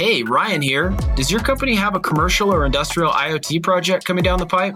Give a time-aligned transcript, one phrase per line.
[0.00, 0.96] Hey, Ryan here.
[1.14, 4.74] Does your company have a commercial or industrial IoT project coming down the pipe?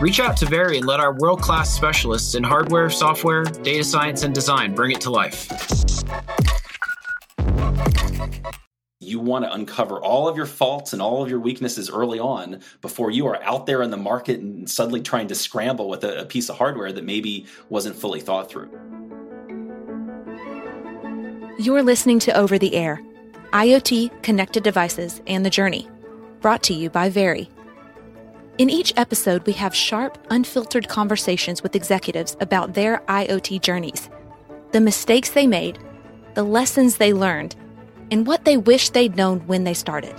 [0.00, 4.22] Reach out to Very and let our world class specialists in hardware, software, data science,
[4.22, 5.46] and design bring it to life.
[8.98, 12.62] You want to uncover all of your faults and all of your weaknesses early on
[12.80, 16.22] before you are out there in the market and suddenly trying to scramble with a,
[16.22, 18.70] a piece of hardware that maybe wasn't fully thought through.
[21.58, 23.02] You're listening to Over the Air
[23.56, 25.88] IoT, Connected Devices, and the Journey,
[26.42, 27.48] brought to you by Very.
[28.58, 34.10] In each episode, we have sharp, unfiltered conversations with executives about their IoT journeys,
[34.72, 35.78] the mistakes they made,
[36.34, 37.56] the lessons they learned,
[38.10, 40.14] and what they wish they'd known when they started.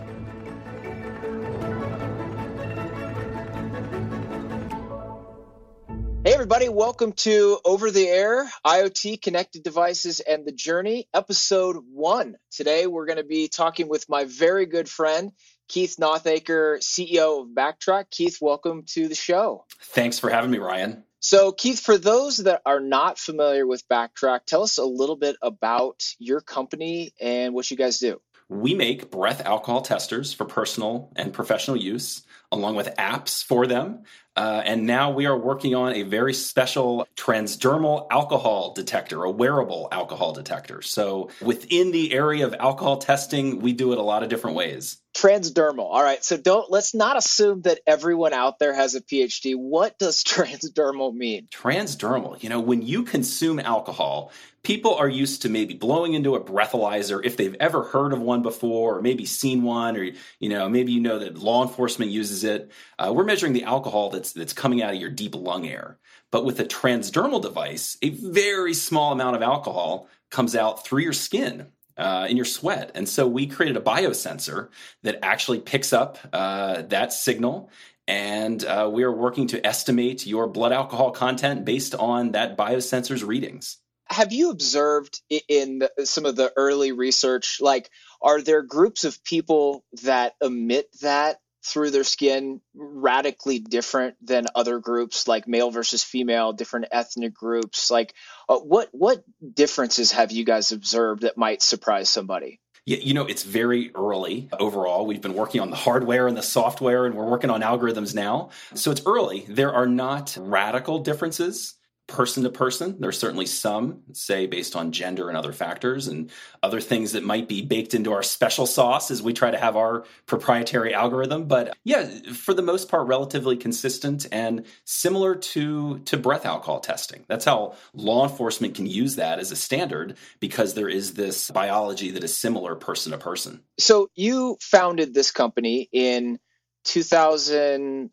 [6.48, 12.38] Everybody, welcome to Over the Air IoT Connected Devices and the Journey, episode one.
[12.52, 15.34] Today, we're going to be talking with my very good friend,
[15.68, 18.10] Keith Nothaker, CEO of BACtrack.
[18.10, 19.66] Keith, welcome to the show.
[19.82, 21.04] Thanks for having me, Ryan.
[21.20, 25.36] So, Keith, for those that are not familiar with BACtrack, tell us a little bit
[25.42, 28.22] about your company and what you guys do.
[28.48, 34.04] We make breath alcohol testers for personal and professional use, along with apps for them.
[34.38, 39.88] Uh, and now we are working on a very special transdermal alcohol detector, a wearable
[39.92, 40.84] alcohol detector.
[40.84, 44.98] So within the area of alcohol testing, we do it a lot of different ways.
[45.18, 45.80] Transdermal.
[45.80, 46.24] All right.
[46.24, 49.56] So don't let's not assume that everyone out there has a PhD.
[49.56, 51.48] What does transdermal mean?
[51.52, 52.42] Transdermal.
[52.44, 57.20] You know, when you consume alcohol, people are used to maybe blowing into a breathalyzer
[57.24, 60.04] if they've ever heard of one before or maybe seen one or
[60.40, 64.10] you know maybe you know that law enforcement uses it uh, we're measuring the alcohol
[64.10, 65.98] that's that's coming out of your deep lung air
[66.32, 71.14] but with a transdermal device a very small amount of alcohol comes out through your
[71.14, 72.92] skin uh, in your sweat.
[72.96, 74.70] And so we created a biosensor
[75.04, 77.70] that actually picks up uh, that signal.
[78.08, 83.24] And uh, we are working to estimate your blood alcohol content based on that biosensor's
[83.24, 83.78] readings.
[84.10, 87.90] Have you observed in some of the early research, like,
[88.22, 94.80] are there groups of people that emit that through their skin radically different than other
[94.80, 98.14] groups like male versus female different ethnic groups like
[98.50, 99.24] uh, what what
[99.54, 105.06] differences have you guys observed that might surprise somebody you know, it's very early overall.
[105.06, 108.52] We've been working on the hardware and the software, and we're working on algorithms now.
[108.76, 109.46] So it's early.
[109.50, 111.76] There are not radical differences
[112.08, 112.96] person to person.
[113.00, 116.32] There's certainly some, say, based on gender and other factors, and
[116.64, 119.76] other things that might be baked into our special sauce as we try to have
[119.76, 121.48] our proprietary algorithm.
[121.48, 127.26] But yeah, for the most part, relatively consistent and similar to to breath alcohol testing.
[127.28, 132.12] That's how law enforcement can use that as a standard because there is this biology
[132.12, 133.62] that is similar person to person.
[133.78, 136.40] So you founded this company in
[136.86, 138.12] 2000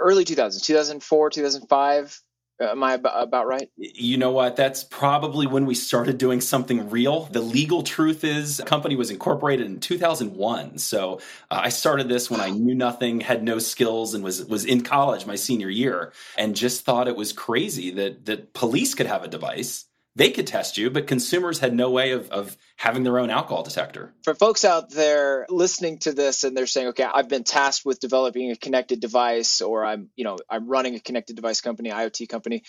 [0.00, 2.22] early 2000s 2004 2005
[2.60, 3.70] Am I about right?
[3.76, 4.56] You know what?
[4.56, 7.24] That's probably when we started doing something real.
[7.26, 10.78] The legal truth is, the company was incorporated in 2001.
[10.78, 11.20] So
[11.50, 14.82] uh, I started this when I knew nothing, had no skills, and was was in
[14.82, 19.22] college my senior year, and just thought it was crazy that that police could have
[19.22, 19.87] a device
[20.18, 23.62] they could test you, but consumers had no way of, of having their own alcohol
[23.62, 24.12] detector.
[24.24, 28.00] For folks out there listening to this and they're saying, okay, I've been tasked with
[28.00, 32.28] developing a connected device or I'm, you know, I'm running a connected device company, IoT
[32.28, 32.64] company.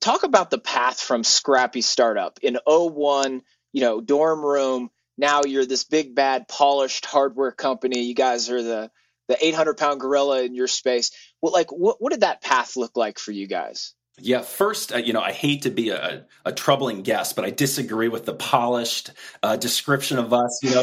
[0.00, 3.42] Talk about the path from scrappy startup in 01,
[3.72, 4.90] you know, dorm room.
[5.18, 8.02] Now you're this big bad polished hardware company.
[8.02, 8.92] You guys are the
[9.26, 11.10] the 800 pound gorilla in your space.
[11.42, 13.92] Well, like what, what did that path look like for you guys?
[14.18, 17.50] Yeah, first, uh, you know, I hate to be a, a, troubling guest, but I
[17.50, 19.10] disagree with the polished
[19.42, 20.58] uh, description of us.
[20.62, 20.80] You know,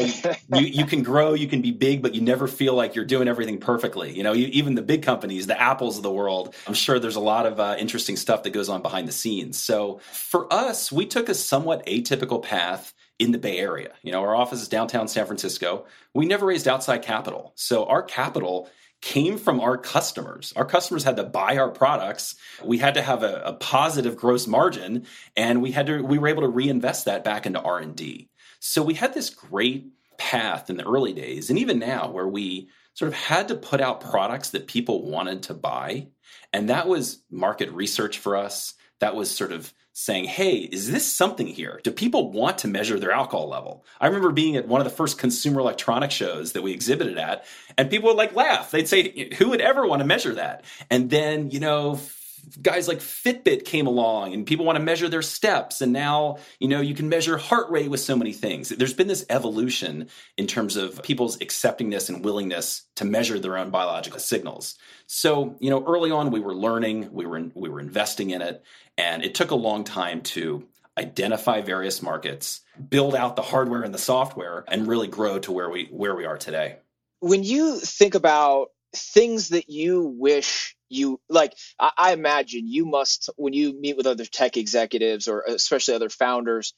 [0.60, 3.26] you, you can grow, you can be big, but you never feel like you're doing
[3.26, 4.16] everything perfectly.
[4.16, 7.16] You know, you, even the big companies, the Apples of the world, I'm sure there's
[7.16, 9.58] a lot of uh, interesting stuff that goes on behind the scenes.
[9.60, 13.94] So for us, we took a somewhat atypical path in the Bay Area.
[14.02, 15.86] You know, our office is downtown San Francisco.
[16.14, 17.52] We never raised outside capital.
[17.56, 18.68] So our capital
[19.04, 20.54] came from our customers.
[20.56, 22.36] Our customers had to buy our products.
[22.64, 25.04] We had to have a, a, positive gross margin,
[25.36, 28.30] and we had to we were able to reinvest that back into R and D.
[28.60, 32.70] So we had this great path in the early days, and even now, where we
[32.94, 36.08] sort of had to put out products that people wanted to buy,
[36.54, 38.72] and that was market research for us.
[39.00, 41.80] That was sort of saying, hey, is this something here?
[41.84, 43.86] Do people want to measure their alcohol level?
[44.00, 47.46] I remember being at one of the first consumer electronic shows that we exhibited at,
[47.78, 48.72] and people would like laugh.
[48.72, 50.64] They'd say, who would ever want to measure that?
[50.90, 52.00] And then, you know,
[52.62, 56.68] guys like Fitbit came along and people want to measure their steps and now, you
[56.68, 58.68] know, you can measure heart rate with so many things.
[58.68, 63.70] There's been this evolution in terms of people's acceptingness and willingness to measure their own
[63.70, 64.76] biological signals.
[65.06, 68.62] So, you know, early on we were learning, we were we were investing in it,
[68.96, 70.66] and it took a long time to
[70.96, 75.68] identify various markets, build out the hardware and the software and really grow to where
[75.68, 76.76] we where we are today.
[77.20, 83.30] When you think about things that you wish you like I, I, imagine you must
[83.36, 86.74] when you meet with other tech executives or especially other founders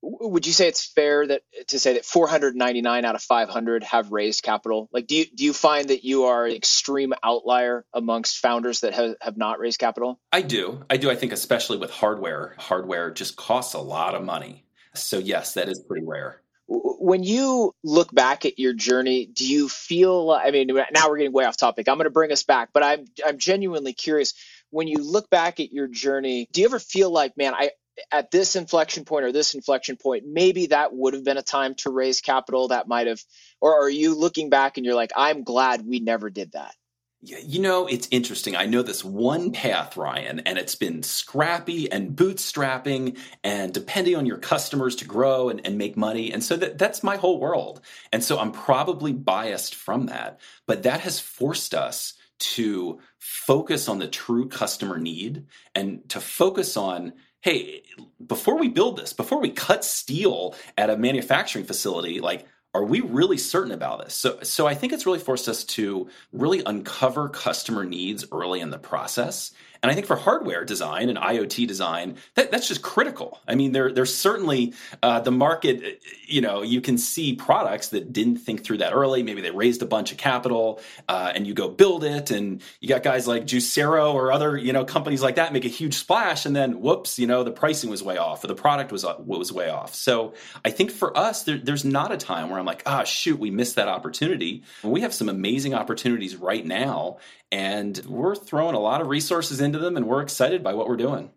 [0.00, 4.42] would you say it's fair that to say that 499 out of 500 have raised
[4.42, 4.88] capital?
[4.92, 8.94] Like do you do you find that you are an extreme outlier amongst founders that
[8.94, 10.20] have, have not raised capital?
[10.32, 10.84] I do.
[10.88, 12.54] I do i think especially with hardware.
[12.58, 14.64] Hardware just costs a lot of money.
[14.94, 19.68] So yes that is pretty rare when you look back at your journey, do you
[19.68, 20.30] feel?
[20.30, 21.88] I mean, now we're getting way off topic.
[21.88, 24.34] I'm going to bring us back, but I'm I'm genuinely curious.
[24.70, 27.70] When you look back at your journey, do you ever feel like, man, I
[28.12, 31.74] at this inflection point or this inflection point, maybe that would have been a time
[31.76, 33.20] to raise capital that might have,
[33.60, 36.74] or are you looking back and you're like, I'm glad we never did that?
[37.20, 38.54] You know, it's interesting.
[38.54, 44.24] I know this one path, Ryan, and it's been scrappy and bootstrapping and depending on
[44.24, 46.32] your customers to grow and, and make money.
[46.32, 47.80] And so that, that's my whole world.
[48.12, 53.98] And so I'm probably biased from that, but that has forced us to focus on
[53.98, 57.82] the true customer need and to focus on hey,
[58.26, 63.00] before we build this, before we cut steel at a manufacturing facility, like are we
[63.00, 64.14] really certain about this?
[64.14, 68.70] So, so I think it's really forced us to really uncover customer needs early in
[68.70, 69.52] the process
[69.82, 73.40] and I think for hardware design and IoT design, that, that's just critical.
[73.46, 78.12] I mean, there, there's certainly uh, the market, you know, you can see products that
[78.12, 79.22] didn't think through that early.
[79.22, 82.30] Maybe they raised a bunch of capital uh, and you go build it.
[82.30, 85.68] And you got guys like Juicero or other, you know, companies like that make a
[85.68, 86.44] huge splash.
[86.44, 89.14] And then whoops, you know, the pricing was way off or the product was, uh,
[89.18, 89.94] was way off.
[89.94, 90.34] So
[90.64, 93.50] I think for us, there, there's not a time where I'm like, ah, shoot, we
[93.50, 94.64] missed that opportunity.
[94.82, 97.18] We have some amazing opportunities right now
[97.50, 100.96] and we're throwing a lot of resources into them and we're excited by what we're
[100.96, 101.30] doing.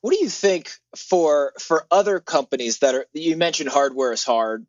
[0.00, 4.66] What do you think for for other companies that are you mentioned hardware is hard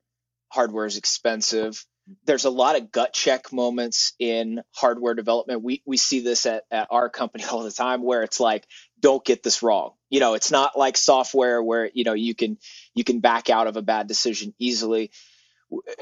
[0.50, 1.86] hardware is expensive.
[2.26, 5.62] There's a lot of gut check moments in hardware development.
[5.62, 8.66] We we see this at, at our company all the time where it's like
[9.02, 9.92] don't get this wrong.
[10.10, 12.58] You know it's not like software where you know you can
[12.94, 15.12] you can back out of a bad decision easily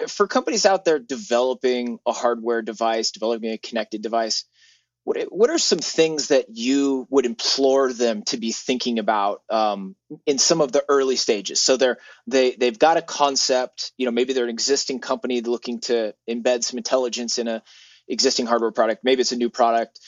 [0.08, 4.46] for companies out there developing a hardware device, developing a connected device,
[5.04, 9.96] what what are some things that you would implore them to be thinking about um,
[10.26, 11.60] in some of the early stages?
[11.60, 15.82] So they're they they've got a concept, you know, maybe they're an existing company looking
[15.82, 17.64] to embed some intelligence in a
[18.08, 19.04] existing hardware product.
[19.04, 20.00] Maybe it's a new product.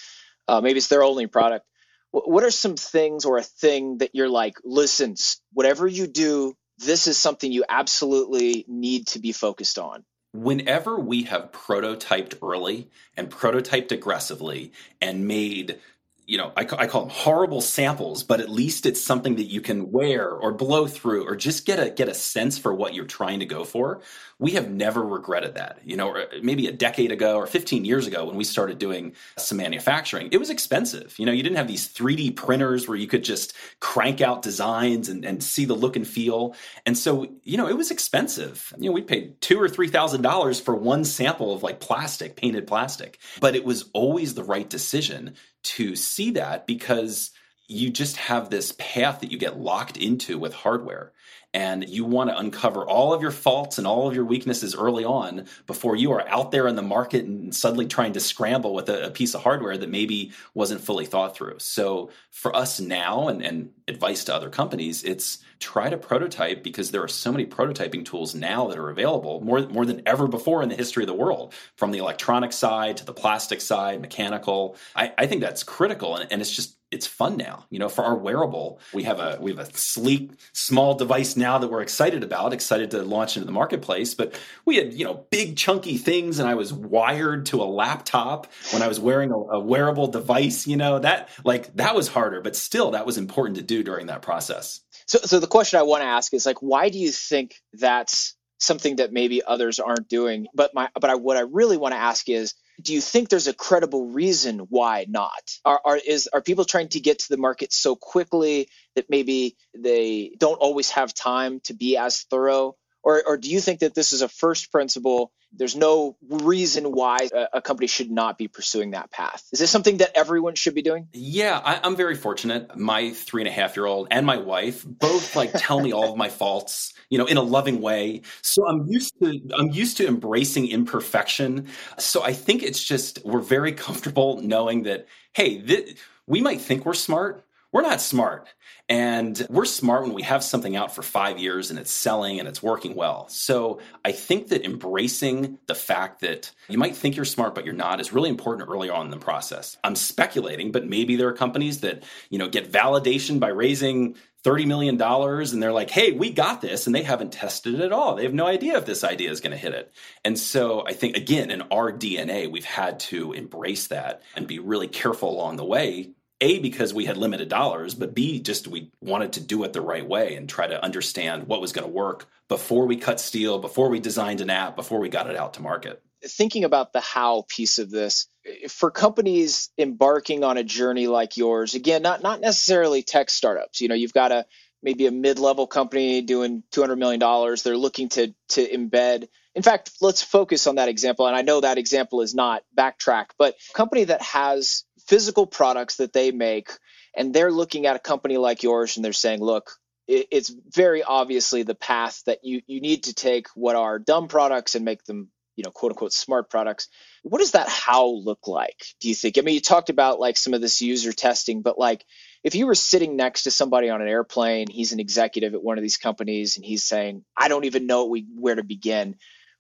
[0.47, 1.65] Uh, maybe it's their only product.
[2.11, 5.15] What are some things or a thing that you're like, listen,
[5.51, 10.03] whatever you do, this is something you absolutely need to be focused on.
[10.33, 15.79] Whenever we have prototyped early and prototyped aggressively and made
[16.25, 19.61] you know, I, I, call them horrible samples, but at least it's something that you
[19.61, 23.05] can wear or blow through or just get a get a sense for what you're
[23.05, 24.01] trying to go for
[24.37, 25.79] we have never regretted that.
[25.85, 29.13] You know, uh, maybe a decade ago or 15 years ago when we started doing
[29.37, 31.15] some manufacturing, it was expensive.
[31.17, 35.07] You know, you didn't have these 3D printers where you could just crank out designs
[35.07, 36.53] and, and see the look and feel.
[36.85, 38.73] And so, you know, it was expensive.
[38.77, 42.35] You know, we paid two or three thousand dollars for one sample of like plastic,
[42.35, 43.19] painted plastic.
[43.39, 45.35] But it was always the right decision
[45.65, 47.31] to see that because
[47.67, 51.11] you just have this path that you get locked into with hardware
[51.55, 55.05] and you want to uncover all of your faults and all of your weaknesses early
[55.05, 58.89] on before you are out there in the market and suddenly trying to scramble with
[58.89, 61.55] a, a piece of hardware that maybe wasn't fully thought through.
[61.59, 66.91] So for us now and, and advice to other companies, it's try to prototype because
[66.91, 70.61] there are so many prototyping tools now that are available more, more than ever before
[70.61, 74.75] in the history of the world, from the electronic side to the plastic side, mechanical.
[74.93, 77.65] I, I think that's critical and, and it's just it's fun now.
[77.69, 81.57] You know, for our wearable, we have a we have a sleek, small device now
[81.57, 84.13] that we're excited about, excited to launch into the marketplace.
[84.13, 88.47] But we had you know big chunky things, and I was wired to a laptop
[88.71, 90.67] when I was wearing a, a wearable device.
[90.67, 94.07] You know that like that was harder, but still that was important to do during
[94.07, 94.81] that process.
[95.07, 98.35] So, so the question I want to ask is like, why do you think that's
[98.59, 100.47] something that maybe others aren't doing?
[100.53, 103.47] But my but I, what I really want to ask is do you think there's
[103.47, 105.59] a credible reason why not?
[105.63, 109.55] Are, are is are people trying to get to the market so quickly that maybe
[109.73, 112.75] they don't always have time to be as thorough?
[113.03, 117.29] Or, or do you think that this is a first principle there's no reason why
[117.53, 119.43] a, company should not be pursuing that path.
[119.51, 121.07] Is this something that everyone should be doing?
[121.13, 122.77] Yeah, I, am very fortunate.
[122.77, 126.11] My three and a half year old and my wife both like tell me all
[126.11, 128.21] of my faults, you know, in a loving way.
[128.41, 131.67] So I'm used to I'm used to embracing imperfection.
[131.97, 135.97] So I think it's just we're very comfortable knowing that hey, th-
[136.27, 137.44] we might think we're smart,
[137.75, 138.47] we're not smart.
[138.87, 142.47] And we're smart when we have something out for five years and it's selling and
[142.47, 143.27] it's working well.
[143.27, 147.73] So I think that embracing the fact that you might think you're smart, but you're
[147.73, 149.75] not is really important early on in the process.
[149.83, 154.15] I'm speculating, but maybe there are companies that, you know, get validation by raising
[154.45, 156.85] $30 million and they're like, hey, we got this.
[156.85, 158.15] And they haven't tested it at all.
[158.15, 159.91] They have no idea if this idea is going to hit it.
[160.23, 164.59] And so I think, again, in our DNA, we've had to embrace that and be
[164.59, 168.91] really careful along the way a because we had limited dollars but b just we
[169.01, 171.93] wanted to do it the right way and try to understand what was going to
[171.93, 175.53] work before we cut steel before we designed an app before we got it out
[175.53, 176.01] to market.
[176.23, 178.27] Thinking about the how piece of this
[178.69, 183.87] for companies embarking on a journey like yours again not not necessarily tech startups you
[183.87, 184.45] know you've got a
[184.83, 189.27] maybe a mid-level company doing 200 million dollars they're looking to to embed.
[189.55, 193.27] In fact let's focus on that example and i know that example is not BACtrack
[193.37, 196.71] but company that has physical products that they make
[197.15, 199.71] and they're looking at a company like yours and they're saying look
[200.07, 204.75] it's very obviously the path that you you need to take what are dumb products
[204.75, 206.89] and make them you know quote unquote smart products.
[207.23, 209.37] What does that how look like do you think?
[209.37, 212.05] I mean you talked about like some of this user testing but like
[212.43, 215.77] if you were sitting next to somebody on an airplane he's an executive at one
[215.77, 219.15] of these companies and he's saying i don't even know where to begin.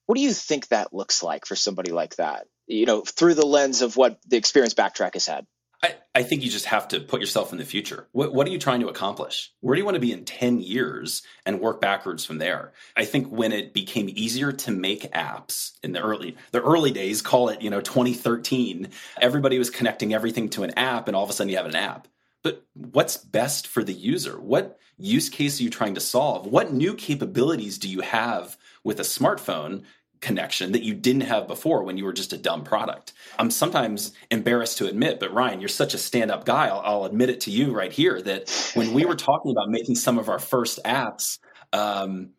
[0.05, 3.45] What do you think that looks like for somebody like that you know, through the
[3.45, 5.45] lens of what the experience BACtrack has had?
[5.83, 8.07] I, I think you just have to put yourself in the future.
[8.11, 9.51] What, what are you trying to accomplish?
[9.59, 12.73] Where do you want to be in 10 years and work backwards from there?
[12.95, 17.21] I think when it became easier to make apps in the early the early days,
[17.21, 18.89] call it, you know, 2013,
[19.21, 21.75] everybody was connecting everything to an app and all of a sudden you have an
[21.75, 22.07] app.
[22.41, 24.39] But what's best for the user?
[24.39, 26.47] What use case are you trying to solve?
[26.47, 29.83] What new capabilities do you have with a smartphone
[30.21, 33.13] connection that you didn't have before when you were just a dumb product.
[33.37, 36.67] I'm sometimes embarrassed to admit, but Ryan, you're such a stand up guy.
[36.67, 39.95] I'll, I'll, admit it to you right here that when we were talking about making
[39.95, 41.39] some of our first apps,
[41.73, 42.31] um,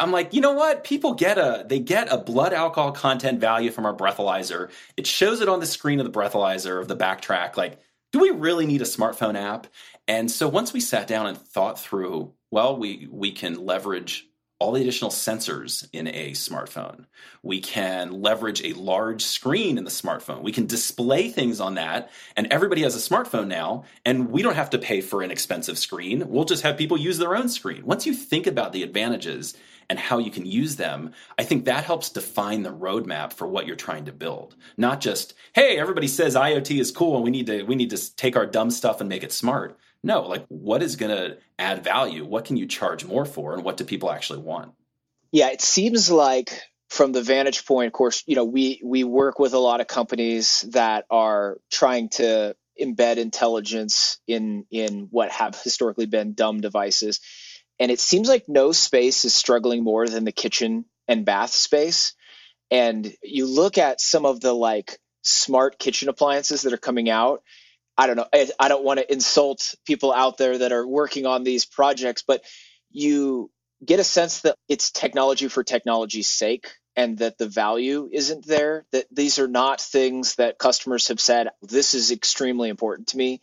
[0.00, 0.84] I'm like, you know what?
[0.84, 4.70] People get a they get a blood alcohol content value from our breathalyzer.
[4.96, 7.56] It shows it on the screen of the breathalyzer of the BACtrack.
[7.56, 7.78] Like,
[8.12, 9.68] do we really need a smartphone app?
[10.08, 14.26] And so once we sat down and thought through, well, we we can leverage
[14.58, 17.04] all the additional sensors in a smartphone.
[17.42, 20.42] We can leverage a large screen in the smartphone.
[20.42, 24.54] We can display things on that, and everybody has a smartphone now, and we don't
[24.54, 26.28] have to pay for an expensive screen.
[26.28, 27.84] We'll just have people use their own screen.
[27.84, 29.54] Once you think about the advantages
[29.90, 33.66] and how you can use them, I think that helps define the roadmap for what
[33.66, 34.56] you're trying to build.
[34.76, 38.16] Not just, hey, everybody says IoT is cool and we need to we need to
[38.16, 39.78] take our dumb stuff and make it smart.
[40.06, 42.24] No, like what is going to add value?
[42.24, 43.54] What can you charge more for?
[43.54, 44.72] And what do people actually want?
[45.32, 49.40] Yeah, it seems like from the vantage point, of course, you know, we we work
[49.40, 55.60] with a lot of companies that are trying to embed intelligence in in what have
[55.60, 57.20] historically been dumb devices.
[57.80, 62.14] And it seems like no space is struggling more than the kitchen and bath space.
[62.70, 67.42] And you look at some of the like smart kitchen appliances that are coming out
[67.98, 68.26] I don't know.
[68.32, 72.22] I, I don't want to insult people out there that are working on these projects,
[72.26, 72.44] but
[72.90, 73.50] you
[73.84, 78.86] get a sense that it's technology for technology's sake and that the value isn't there
[78.92, 83.40] that these are not things that customers have said this is extremely important to me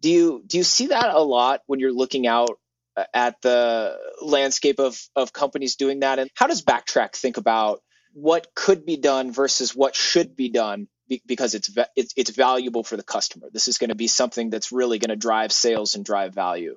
[0.00, 2.58] do you do you see that a lot when you're looking out
[2.96, 7.80] uh, at the landscape of of companies doing that and how does BACtrack think about
[8.12, 10.86] what could be done versus what should be done
[11.26, 13.48] because it's, it's it's valuable for the customer.
[13.52, 16.76] This is going to be something that's really going to drive sales and drive value.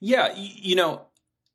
[0.00, 1.06] Yeah, you know,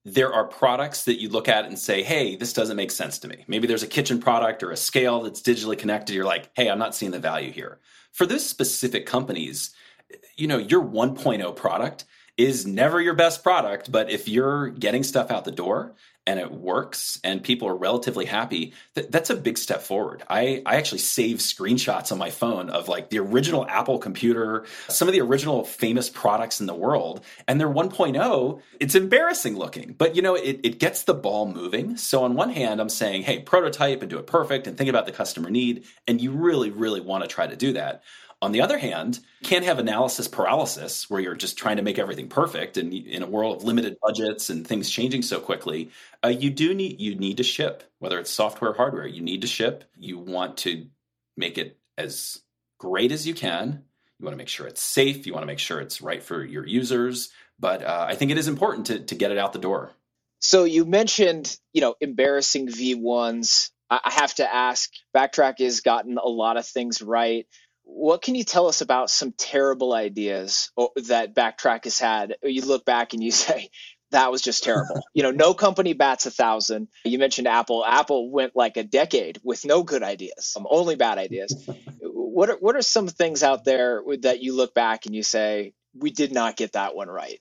[0.06, 3.28] there are products that you look at and say, "Hey, this doesn't make sense to
[3.28, 6.16] me." Maybe there's a kitchen product or a scale that's digitally connected.
[6.16, 7.80] You're like, "Hey, I'm not seeing the value here."
[8.14, 9.72] For those specific companies,
[10.36, 12.06] you know, your 1.0 product
[12.38, 15.96] is never your best product, but if you're getting stuff out the door
[16.28, 20.24] and it works and people are relatively happy, th- that's a big step forward.
[20.30, 25.08] I, I actually save screenshots on my phone of like the original Apple computer, some
[25.08, 28.62] of the original famous products in the world, and they're 1.0.
[28.80, 31.98] It's embarrassing looking, but you know, it, it gets the ball moving.
[31.98, 35.08] So on one hand, I'm saying, hey, prototype and do it perfect and think about
[35.08, 35.86] the customer need.
[36.08, 38.04] And you really, really want to try to do that.
[38.42, 41.98] On the other hand, you can't have analysis paralysis where you're just trying to make
[41.98, 42.78] everything perfect.
[42.78, 45.90] And in a world of limited budgets and things changing so quickly,
[46.24, 49.08] uh, you do need you need to ship, whether it's software or hardware.
[49.08, 49.86] You need to ship.
[49.98, 50.86] You want to
[51.36, 52.40] make it as
[52.78, 53.84] great as you can.
[54.20, 55.26] You want to make sure it's safe.
[55.26, 57.32] You want to make sure it's right for your users.
[57.60, 59.92] But uh, I think it is important to to get it out the door.
[60.40, 63.72] So you mentioned, you know, embarrassing V1s.
[63.90, 67.48] I have to ask, BACtrack has gotten a lot of things right.
[67.90, 70.72] What can you tell us about some terrible ideas
[71.08, 72.36] that BACtrack has had?
[72.44, 73.70] You look back and you say,
[74.12, 75.02] that was just terrible.
[75.14, 76.88] you know, no company bats a thousand.
[77.04, 77.86] You mentioned Apple.
[77.86, 81.68] Apple went like a decade with no good ideas, um, only bad ideas.
[82.02, 85.74] what are what are some things out there that you look back and you say
[85.94, 87.40] we did not get that one right?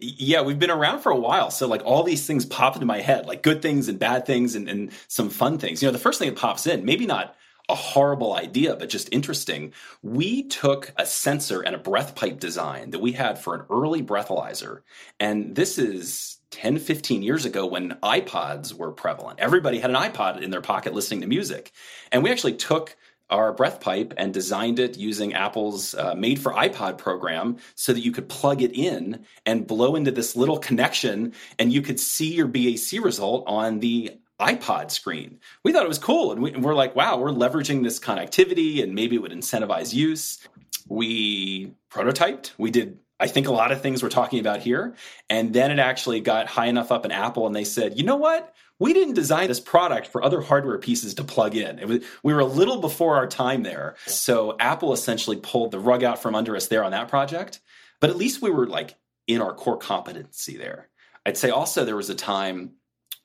[0.00, 3.00] yeah we've been around for a while so like all these things pop into my
[3.00, 5.98] head like good things and bad things and, and some fun things you know the
[5.98, 7.34] first thing that pops in maybe not
[7.72, 9.72] a horrible idea but just interesting.
[10.02, 14.02] We took a sensor and a breath pipe design that we had for an early
[14.02, 14.82] breathalyzer
[15.18, 19.40] and this is 10 15 years ago when ipods were prevalent.
[19.40, 21.72] Everybody had an ipod in their pocket listening to music.
[22.12, 22.94] And we actually took
[23.30, 28.04] our breath pipe and designed it using Apple's uh, made for iPod program so that
[28.04, 32.34] you could plug it in and blow into this little connection and you could see
[32.34, 35.38] your BAC result on the iPod screen.
[35.64, 36.32] We thought it was cool.
[36.32, 39.94] And, we, and we're like, wow, we're leveraging this connectivity and maybe it would incentivize
[39.94, 40.46] use.
[40.88, 42.52] We prototyped.
[42.58, 44.96] We did I think a lot of things we're talking about here.
[45.30, 48.16] And then it actually got high enough up in Apple and they said, you know
[48.16, 48.52] what?
[48.82, 51.88] we didn't design this product for other hardware pieces to plug in.
[51.88, 53.94] Was, we were a little before our time there.
[54.06, 57.60] So Apple essentially pulled the rug out from under us there on that project.
[58.00, 58.96] But at least we were like
[59.28, 60.88] in our core competency there.
[61.24, 62.72] I'd say also there was a time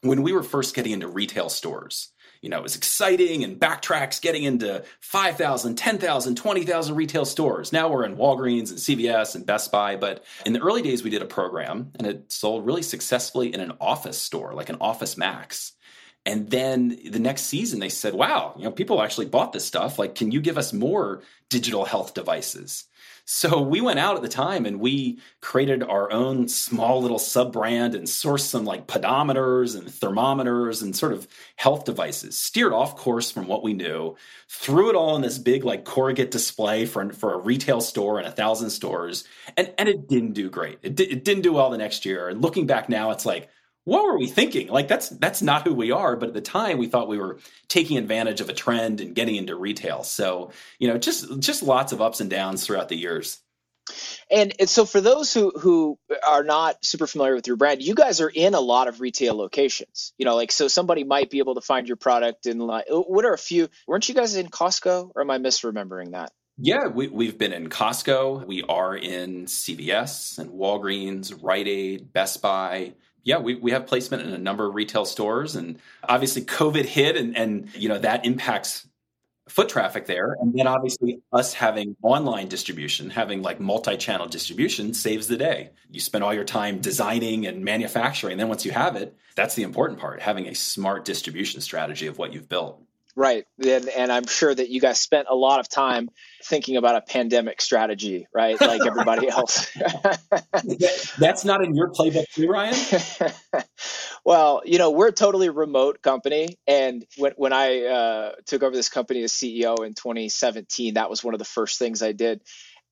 [0.01, 2.11] when we were first getting into retail stores
[2.41, 7.73] you know, it was exciting and BACtrack's getting into 5,000, 10,000, 20,000 retail stores.
[7.73, 9.95] Now we're in Walgreens and CVS and Best Buy.
[9.95, 13.59] But in the early days, we did a program and it sold really successfully in
[13.59, 15.73] an office store, like an Office Max.
[16.27, 19.97] And then the next season, they said, wow, you know, people actually bought this stuff.
[19.97, 22.83] Like, can you give us more digital health devices?
[23.23, 27.53] So we went out at the time and we created our own small little sub
[27.53, 32.97] brand and sourced some like pedometers and thermometers and sort of health devices, steered off
[32.97, 34.17] course from what we knew,
[34.49, 38.27] threw it all in this big like corrugate display for, for a retail store and
[38.27, 39.23] a thousand stores.
[39.55, 40.79] And, and it didn't do great.
[40.81, 42.27] It, it didn't do well the next year.
[42.27, 43.49] And looking back now, it's like,
[43.87, 44.67] what were we thinking?
[44.67, 46.17] Like that's that's not who we are.
[46.17, 49.37] But at the time, we thought we were taking advantage of a trend and getting
[49.37, 50.03] into retail.
[50.03, 53.39] So you know, just just lots of ups and downs throughout the years.
[54.29, 55.97] And, and so for those who who
[56.27, 59.35] are not super familiar with your brand, you guys are in a lot of retail
[59.35, 60.11] locations.
[60.17, 63.23] You know, like so somebody might be able to find your product in like what
[63.23, 63.69] are a few?
[63.87, 66.33] Weren't you guys in Costco, or am I misremembering that?
[66.57, 68.45] Yeah, we, we've been in Costco.
[68.45, 72.95] We are in CVS and Walgreens, Rite Aid, Best Buy
[73.27, 77.17] yeah, we, we have placement in a number of retail stores and obviously COVID hit
[77.17, 78.87] and, and you know that impacts
[79.49, 80.37] foot traffic there.
[80.39, 85.71] And then obviously us having online distribution, having like multi-channel distribution saves the day.
[85.91, 88.31] You spend all your time designing and manufacturing.
[88.31, 92.07] And then once you have it, that's the important part, having a smart distribution strategy
[92.07, 92.81] of what you've built.
[93.17, 93.45] Right.
[93.65, 96.11] And, and, I'm sure that you guys spent a lot of time
[96.43, 98.61] thinking about a pandemic strategy, right?
[98.61, 99.75] Like everybody else.
[101.17, 102.75] That's not in your playbook too, Ryan?
[104.23, 106.59] well, you know, we're a totally remote company.
[106.67, 111.23] And when, when I uh, took over this company as CEO in 2017, that was
[111.23, 112.41] one of the first things I did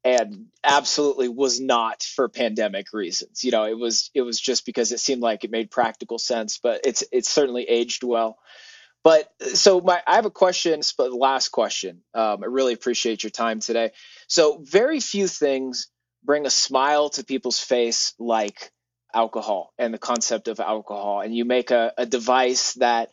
[0.04, 3.44] and absolutely was not for pandemic reasons.
[3.44, 6.58] You know, it was it was just because it seemed like it made practical sense,
[6.58, 8.40] but it's it's certainly aged well.
[9.06, 12.02] But so my, I have a question, but last question.
[12.16, 13.92] Um, I really appreciate your time today.
[14.28, 15.90] So very few things
[16.24, 18.72] bring a smile to people's face like
[19.14, 21.22] alcohol and the concept of alcohol.
[21.22, 23.12] And you make a, a device that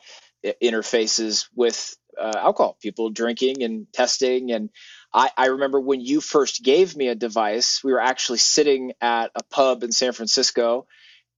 [0.62, 4.50] interfaces with uh, alcohol, people drinking and testing.
[4.50, 4.70] And
[5.12, 9.30] I, I remember when you first gave me a device, we were actually sitting at
[9.34, 10.86] a pub in San Francisco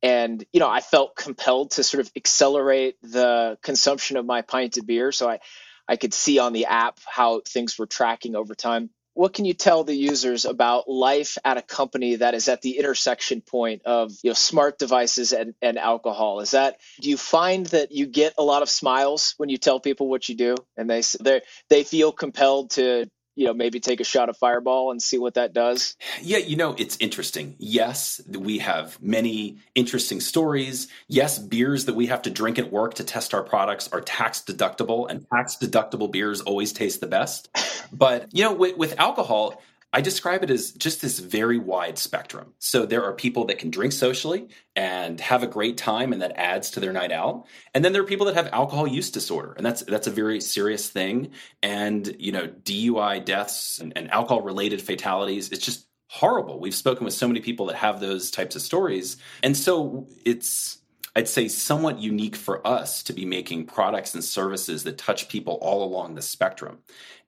[0.05, 4.77] and you know i felt compelled to sort of accelerate the consumption of my pint
[4.77, 5.41] of beer so i
[5.89, 8.91] i could see on the app how things were tracking over time.
[9.17, 12.79] What can you tell the users about life at a company that is at the
[12.79, 16.41] intersection point of you know smart devices and, and alcohol?
[16.41, 19.79] Is that do you find that you get a lot of smiles when you tell
[19.79, 24.01] people what you do and they they they feel compelled to you know, maybe take
[24.01, 25.97] a shot of Fireball and see what that does?
[26.23, 27.57] Yeah, you know, it's interesting.
[27.59, 30.89] Yes, we have many interesting stories.
[31.09, 34.43] Yes, beers that we have to drink at work to test our products are tax
[34.43, 37.49] deductible, and tax deductible beers always taste the best.
[37.93, 39.63] But, you know, with, with alcohol,
[39.95, 42.53] I describe it as just this very wide spectrum.
[42.59, 46.33] So there are people that can drink socially and have a great time and that
[46.35, 47.47] adds to their night out.
[47.73, 50.41] And then there are people that have alcohol use disorder and that's that's a very
[50.41, 51.31] serious thing
[51.63, 56.59] and you know DUI deaths and, and alcohol related fatalities it's just horrible.
[56.59, 59.17] We've spoken with so many people that have those types of stories.
[59.45, 60.79] And so it's
[61.17, 65.55] I'd say somewhat unique for us to be making products and services that touch people
[65.63, 66.79] all along the spectrum.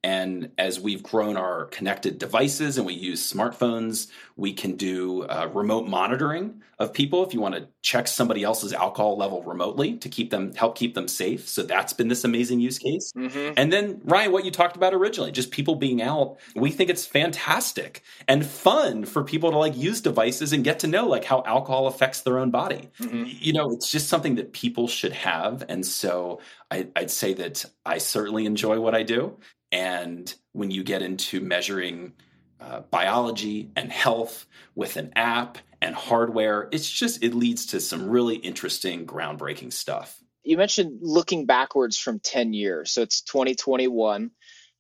[0.07, 5.49] And as we've grown our connected devices and we use smartphones, we can do uh,
[5.53, 10.09] remote monitoring of people if you want to check somebody else's alcohol level remotely to
[10.09, 11.49] keep them help keep them safe.
[11.49, 13.13] So that's been this amazing use case.
[13.17, 13.55] Mm-hmm.
[13.57, 17.05] And then Ryan, what you talked about originally, just people being out, we think it's
[17.05, 21.43] fantastic and fun for people to like use devices and get to know like how
[21.47, 22.91] alcohol affects their own body.
[23.01, 23.25] Mm-hmm.
[23.27, 25.65] You know, it's just something that people should have.
[25.69, 26.39] And so
[26.71, 29.37] I, I'd say that I certainly enjoy what I do.
[29.77, 32.15] And when you get into measuring
[32.59, 38.09] uh, biology and health with an app and hardware, it's just, it leads to some
[38.09, 40.19] really interesting, groundbreaking stuff.
[40.45, 42.91] You mentioned looking backwards from 10 years.
[42.91, 44.31] So it's 2021.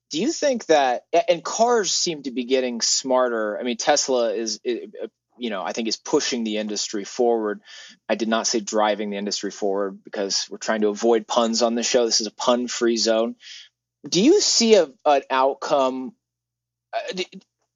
[0.09, 3.59] Do you think that, and cars seem to be getting smarter?
[3.61, 7.61] I mean, Tesla is, you know, I think is pushing the industry forward.
[8.09, 11.75] I did not say driving the industry forward because we're trying to avoid puns on
[11.75, 12.07] the show.
[12.07, 13.35] This is a pun free zone
[14.07, 16.15] do you see a, an outcome
[16.93, 17.23] uh,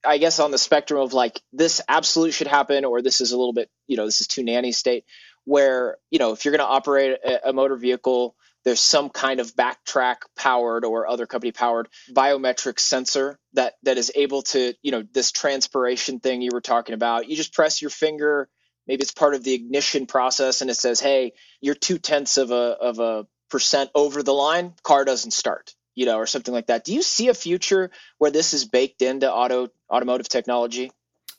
[0.05, 3.37] i guess on the spectrum of like this absolute should happen or this is a
[3.37, 5.05] little bit you know this is too nanny state
[5.45, 9.40] where you know if you're going to operate a, a, motor vehicle there's some kind
[9.40, 14.93] of BACtrack powered or other company powered biometric sensor that that is able to you
[14.93, 17.29] know this transpiration thing you were talking about.
[17.29, 18.49] You just press your finger
[18.87, 22.51] maybe it's part of the ignition process and it says hey you're two tenths of
[22.51, 24.75] a of a percent over the line.
[24.83, 26.85] Car doesn't start you know, or something like that.
[26.85, 30.90] Do you see a future where this is baked into auto automotive technology?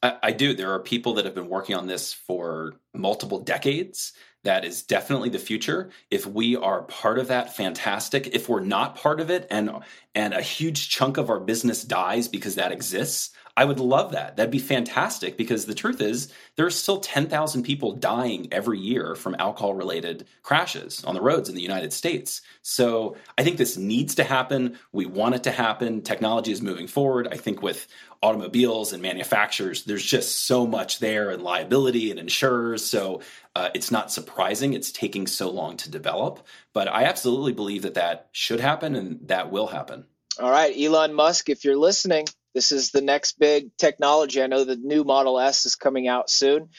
[0.02, 0.54] I, I do.
[0.54, 4.14] There are people that have been working on this for multiple decades.
[4.44, 5.92] That is definitely the future.
[6.10, 8.28] If we are part of that, fantastic.
[8.34, 9.72] If we're not part of it, and
[10.16, 14.38] and a huge chunk of our business dies because that exists, I would love that.
[14.38, 19.16] That'd be fantastic because the truth is there are still 10,000 people dying every year
[19.16, 22.42] from alcohol related crashes on the roads in the United States.
[22.62, 24.80] So I think this needs to happen.
[24.92, 26.02] We want it to happen.
[26.02, 27.28] Technology is moving forward.
[27.32, 27.88] I think with
[28.24, 32.86] automobiles and manufacturers, there's just so much there and liability and insurers.
[32.86, 33.22] So
[33.56, 36.46] uh, it's not surprising it's taking so long to develop.
[36.74, 40.06] But I absolutely believe that that should happen and that will happen.
[40.40, 44.42] All right, Elon Musk, if you're listening, this is the next big technology.
[44.42, 46.70] I know the new Model S is coming out soon.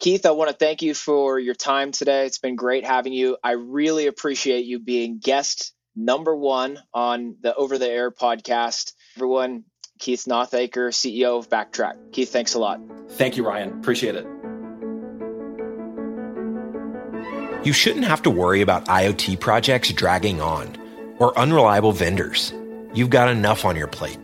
[0.00, 2.26] Keith, I want to thank you for your time today.
[2.26, 3.36] It's been great having you.
[3.42, 8.92] I really appreciate you being guest number one on the Over the Air podcast.
[9.16, 9.64] Everyone,
[10.02, 12.10] Keith Nothaker, CEO of BACtrack.
[12.10, 12.80] Keith, thanks a lot.
[13.10, 13.68] Thank you, Ryan.
[13.78, 14.26] Appreciate it.
[17.64, 20.76] You shouldn't have to worry about IoT projects dragging on
[21.20, 22.52] or unreliable vendors.
[22.92, 24.18] You've got enough on your plate.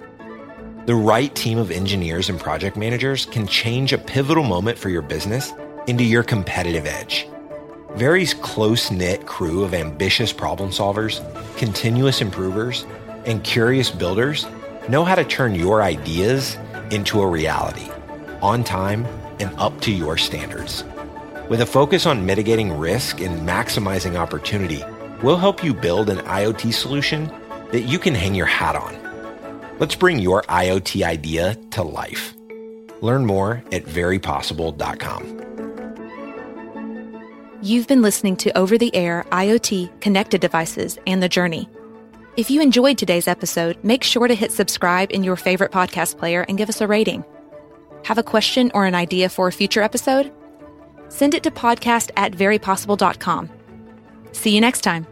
[0.87, 5.03] The right team of engineers and project managers can change a pivotal moment for your
[5.03, 5.53] business
[5.87, 7.29] into your competitive edge.
[7.93, 11.23] Very's close knit crew of ambitious problem solvers,
[11.57, 12.85] continuous improvers,
[13.27, 14.45] and curious builders
[14.89, 16.57] know how to turn your ideas
[16.91, 17.91] into a reality
[18.43, 19.07] on time
[19.41, 20.85] and up to your standards.
[21.49, 24.83] With a focus on mitigating risk and maximizing opportunity,
[25.23, 27.33] we'll help you build an IoT solution
[27.73, 29.09] that you can hang your hat on
[29.79, 32.35] Let's bring your IoT idea to life.
[33.01, 35.37] Learn more at verypossible.com.
[37.63, 41.69] You've been listening to Over the Air IoT Connected Devices and the Journey.
[42.39, 46.43] If you enjoyed today's episode, make sure to hit subscribe in your favorite podcast player
[46.49, 47.25] and give us a rating.
[48.05, 50.31] Have a question or an idea for a future episode?
[51.09, 53.51] Send it to podcast at verypossible.com.
[54.31, 55.09] See you next time.